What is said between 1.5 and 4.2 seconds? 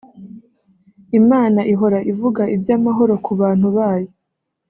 ihora ivuga iby’amahoro ku bantu bayo